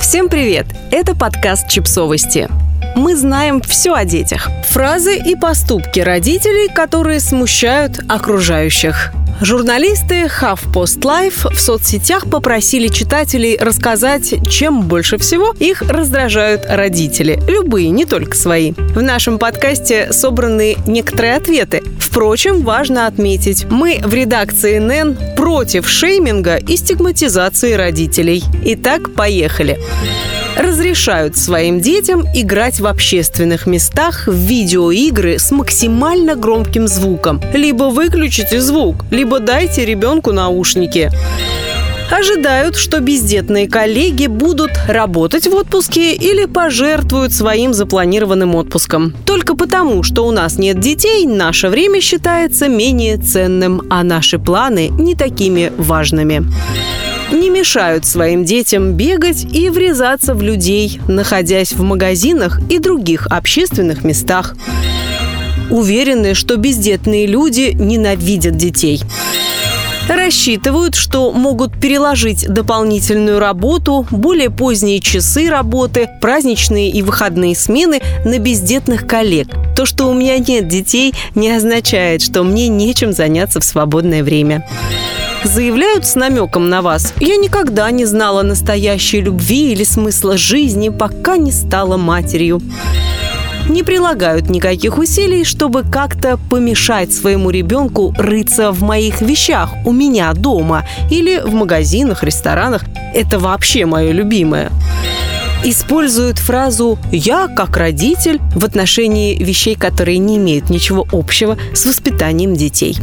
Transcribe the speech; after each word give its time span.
Всем 0.00 0.28
привет! 0.28 0.66
Это 0.92 1.14
подкаст 1.16 1.68
«Чипсовости». 1.68 2.48
Мы 2.94 3.16
знаем 3.16 3.60
все 3.60 3.94
о 3.94 4.04
детях. 4.04 4.48
Фразы 4.64 5.16
и 5.16 5.34
поступки 5.34 6.00
родителей, 6.00 6.72
которые 6.72 7.20
смущают 7.20 8.00
окружающих. 8.08 9.12
Журналисты 9.40 10.24
HuffPost 10.24 11.00
Life 11.00 11.52
в 11.52 11.60
соцсетях 11.60 12.28
попросили 12.28 12.88
читателей 12.88 13.56
рассказать, 13.56 14.34
чем 14.48 14.82
больше 14.82 15.16
всего 15.18 15.54
их 15.58 15.82
раздражают 15.82 16.64
родители. 16.68 17.40
Любые, 17.46 17.90
не 17.90 18.04
только 18.04 18.36
свои. 18.36 18.72
В 18.72 19.00
нашем 19.00 19.38
подкасте 19.38 20.12
собраны 20.12 20.76
некоторые 20.86 21.36
ответы. 21.36 21.82
Впрочем, 22.18 22.62
важно 22.62 23.06
отметить, 23.06 23.66
мы 23.70 24.00
в 24.02 24.12
редакции 24.12 24.78
НН 24.80 25.36
против 25.36 25.88
шейминга 25.88 26.56
и 26.56 26.76
стигматизации 26.76 27.74
родителей. 27.74 28.42
Итак, 28.64 29.14
поехали 29.14 29.78
разрешают 30.56 31.36
своим 31.36 31.80
детям 31.80 32.24
играть 32.34 32.80
в 32.80 32.86
общественных 32.86 33.66
местах 33.66 34.26
в 34.26 34.34
видеоигры 34.34 35.38
с 35.38 35.52
максимально 35.52 36.34
громким 36.34 36.88
звуком. 36.88 37.40
Либо 37.54 37.84
выключите 37.84 38.60
звук, 38.60 39.04
либо 39.10 39.38
дайте 39.38 39.84
ребенку 39.84 40.32
наушники 40.32 41.10
ожидают, 42.10 42.76
что 42.76 43.00
бездетные 43.00 43.68
коллеги 43.68 44.26
будут 44.26 44.70
работать 44.88 45.46
в 45.46 45.54
отпуске 45.54 46.14
или 46.14 46.46
пожертвуют 46.46 47.32
своим 47.32 47.74
запланированным 47.74 48.54
отпуском. 48.54 49.14
Только 49.24 49.54
потому, 49.54 50.02
что 50.02 50.26
у 50.26 50.30
нас 50.30 50.58
нет 50.58 50.80
детей, 50.80 51.26
наше 51.26 51.68
время 51.68 52.00
считается 52.00 52.68
менее 52.68 53.18
ценным, 53.18 53.82
а 53.90 54.02
наши 54.02 54.38
планы 54.38 54.88
не 54.88 55.14
такими 55.14 55.72
важными 55.76 56.44
не 57.32 57.50
мешают 57.50 58.06
своим 58.06 58.44
детям 58.44 58.94
бегать 58.94 59.44
и 59.44 59.68
врезаться 59.68 60.34
в 60.34 60.42
людей, 60.42 61.00
находясь 61.08 61.72
в 61.72 61.82
магазинах 61.82 62.60
и 62.70 62.78
других 62.78 63.26
общественных 63.26 64.02
местах. 64.02 64.54
Уверены, 65.70 66.32
что 66.32 66.56
бездетные 66.56 67.26
люди 67.26 67.72
ненавидят 67.74 68.56
детей 68.56 69.02
рассчитывают, 70.16 70.94
что 70.94 71.32
могут 71.32 71.78
переложить 71.78 72.46
дополнительную 72.48 73.38
работу, 73.38 74.06
более 74.10 74.50
поздние 74.50 75.00
часы 75.00 75.48
работы, 75.48 76.08
праздничные 76.20 76.90
и 76.90 77.02
выходные 77.02 77.54
смены 77.54 78.00
на 78.24 78.38
бездетных 78.38 79.06
коллег. 79.06 79.48
То, 79.76 79.86
что 79.86 80.06
у 80.06 80.14
меня 80.14 80.38
нет 80.38 80.68
детей, 80.68 81.14
не 81.34 81.50
означает, 81.50 82.22
что 82.22 82.42
мне 82.42 82.68
нечем 82.68 83.12
заняться 83.12 83.60
в 83.60 83.64
свободное 83.64 84.22
время 84.22 84.66
заявляют 85.44 86.04
с 86.04 86.14
намеком 86.16 86.68
на 86.68 86.82
вас. 86.82 87.14
Я 87.20 87.36
никогда 87.36 87.90
не 87.90 88.04
знала 88.04 88.42
настоящей 88.42 89.20
любви 89.20 89.72
или 89.72 89.84
смысла 89.84 90.36
жизни, 90.36 90.88
пока 90.88 91.36
не 91.36 91.52
стала 91.52 91.96
матерью 91.96 92.60
не 93.68 93.82
прилагают 93.82 94.50
никаких 94.50 94.98
усилий, 94.98 95.44
чтобы 95.44 95.82
как-то 95.82 96.38
помешать 96.50 97.12
своему 97.12 97.50
ребенку 97.50 98.14
рыться 98.16 98.72
в 98.72 98.82
моих 98.82 99.20
вещах 99.20 99.70
у 99.84 99.92
меня 99.92 100.32
дома 100.34 100.86
или 101.10 101.38
в 101.38 101.54
магазинах, 101.54 102.22
ресторанах. 102.22 102.84
Это 103.14 103.38
вообще 103.38 103.86
мое 103.86 104.12
любимое 104.12 104.70
используют 105.64 106.38
фразу 106.38 106.98
«я 107.10 107.48
как 107.48 107.76
родитель» 107.76 108.40
в 108.54 108.64
отношении 108.64 109.42
вещей, 109.42 109.74
которые 109.74 110.18
не 110.18 110.36
имеют 110.36 110.70
ничего 110.70 111.04
общего 111.10 111.58
с 111.74 111.84
воспитанием 111.84 112.54
детей 112.54 112.96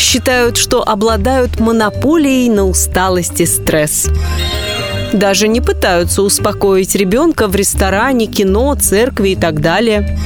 считают, 0.00 0.56
что 0.56 0.82
обладают 0.82 1.60
монополией 1.60 2.48
на 2.48 2.66
усталость 2.66 3.40
и 3.40 3.46
стресс. 3.46 4.08
Даже 5.12 5.48
не 5.48 5.60
пытаются 5.60 6.22
успокоить 6.22 6.94
ребенка 6.94 7.48
в 7.48 7.54
ресторане, 7.54 8.26
кино, 8.26 8.74
церкви 8.74 9.30
и 9.30 9.36
так 9.36 9.60
далее. 9.60 10.18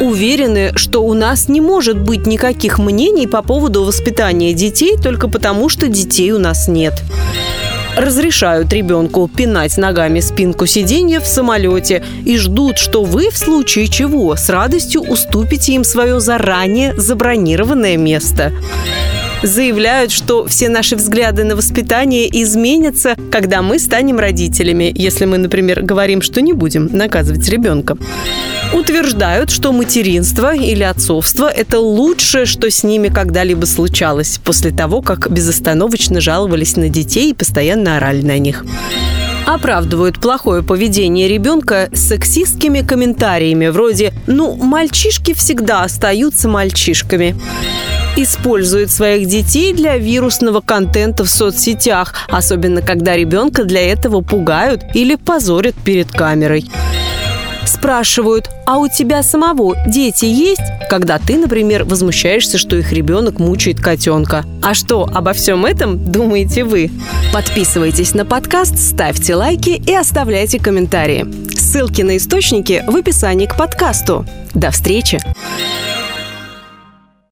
Уверены, 0.00 0.72
что 0.76 1.04
у 1.04 1.14
нас 1.14 1.48
не 1.48 1.60
может 1.60 1.98
быть 1.98 2.26
никаких 2.26 2.78
мнений 2.78 3.26
по 3.26 3.42
поводу 3.42 3.84
воспитания 3.84 4.52
детей 4.52 4.96
только 5.02 5.28
потому, 5.28 5.68
что 5.68 5.88
детей 5.88 6.32
у 6.32 6.38
нас 6.38 6.68
нет 6.68 7.02
разрешают 7.96 8.72
ребенку 8.72 9.28
пинать 9.28 9.76
ногами 9.76 10.20
спинку 10.20 10.66
сиденья 10.66 11.20
в 11.20 11.26
самолете 11.26 12.02
и 12.24 12.38
ждут, 12.38 12.78
что 12.78 13.04
вы 13.04 13.30
в 13.30 13.36
случае 13.36 13.88
чего 13.88 14.34
с 14.36 14.48
радостью 14.48 15.02
уступите 15.02 15.74
им 15.74 15.84
свое 15.84 16.20
заранее 16.20 16.94
забронированное 16.98 17.96
место 17.96 18.52
заявляют, 19.42 20.12
что 20.12 20.46
все 20.46 20.68
наши 20.68 20.96
взгляды 20.96 21.44
на 21.44 21.56
воспитание 21.56 22.28
изменятся, 22.42 23.16
когда 23.30 23.62
мы 23.62 23.78
станем 23.78 24.18
родителями, 24.18 24.92
если 24.94 25.24
мы, 25.24 25.38
например, 25.38 25.82
говорим, 25.82 26.22
что 26.22 26.40
не 26.40 26.52
будем 26.52 26.86
наказывать 26.92 27.48
ребенка. 27.48 27.96
Утверждают, 28.72 29.50
что 29.50 29.72
материнство 29.72 30.54
или 30.54 30.82
отцовство– 30.82 31.48
это 31.56 31.78
лучшее, 31.78 32.46
что 32.46 32.70
с 32.70 32.82
ними 32.84 33.08
когда-либо 33.08 33.66
случалось, 33.66 34.40
после 34.42 34.70
того, 34.70 35.02
как 35.02 35.30
безостановочно 35.30 36.20
жаловались 36.20 36.76
на 36.76 36.88
детей 36.88 37.30
и 37.30 37.34
постоянно 37.34 37.96
орали 37.96 38.22
на 38.22 38.38
них. 38.38 38.64
Оправдывают 39.46 40.20
плохое 40.20 40.62
поведение 40.62 41.28
ребенка 41.28 41.90
сексистскими 41.92 42.80
комментариями 42.80 43.68
вроде 43.68 44.12
«ну, 44.26 44.54
мальчишки 44.54 45.34
всегда 45.34 45.82
остаются 45.82 46.48
мальчишками» 46.48 47.36
используют 48.16 48.90
своих 48.90 49.28
детей 49.28 49.72
для 49.72 49.96
вирусного 49.96 50.60
контента 50.60 51.24
в 51.24 51.30
соцсетях, 51.30 52.14
особенно 52.28 52.82
когда 52.82 53.16
ребенка 53.16 53.64
для 53.64 53.92
этого 53.92 54.20
пугают 54.20 54.82
или 54.94 55.14
позорят 55.14 55.74
перед 55.74 56.10
камерой 56.10 56.64
спрашивают, 57.82 58.48
а 58.64 58.78
у 58.78 58.86
тебя 58.86 59.24
самого 59.24 59.74
дети 59.88 60.24
есть? 60.24 60.62
Когда 60.88 61.18
ты, 61.18 61.36
например, 61.36 61.82
возмущаешься, 61.82 62.56
что 62.56 62.76
их 62.76 62.92
ребенок 62.92 63.40
мучает 63.40 63.80
котенка. 63.80 64.44
А 64.62 64.72
что 64.74 65.08
обо 65.12 65.32
всем 65.32 65.66
этом 65.66 66.12
думаете 66.12 66.62
вы? 66.62 66.92
Подписывайтесь 67.32 68.14
на 68.14 68.24
подкаст, 68.24 68.78
ставьте 68.78 69.34
лайки 69.34 69.70
и 69.84 69.92
оставляйте 69.92 70.60
комментарии. 70.60 71.26
Ссылки 71.56 72.02
на 72.02 72.16
источники 72.18 72.84
в 72.86 72.94
описании 72.94 73.46
к 73.46 73.56
подкасту. 73.56 74.24
До 74.54 74.70
встречи! 74.70 75.18